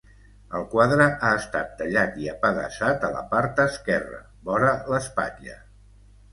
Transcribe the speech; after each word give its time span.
El 0.59 0.63
quadre 0.69 1.05
ha 1.07 1.29
estat 1.41 1.69
tallat 1.81 2.17
i 2.23 2.31
apedaçat 2.33 3.07
a 3.09 3.13
la 3.19 3.23
part 3.35 3.63
esquerra, 3.67 4.25
vora 4.51 4.75
l'espatlla. 4.93 5.63